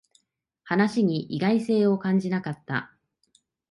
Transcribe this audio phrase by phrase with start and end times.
[0.63, 2.91] 話に意外性を感じなかった